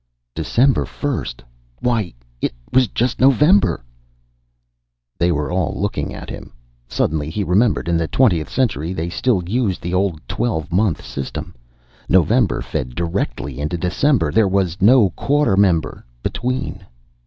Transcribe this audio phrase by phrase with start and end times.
[0.33, 1.43] "December first!
[1.79, 2.11] Why,
[2.41, 3.83] it was just November!"
[5.19, 6.53] They were all looking at him.
[6.87, 7.87] Suddenly he remembered.
[7.87, 11.53] In the twentieth century they still used the old twelve month system.
[12.09, 16.83] November fed directly into December; there was no Quartember between.